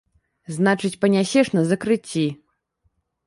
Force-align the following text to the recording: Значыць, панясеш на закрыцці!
Значыць, 0.55 0.97
панясеш 1.03 1.47
на 1.57 1.61
закрыцці! 1.71 2.23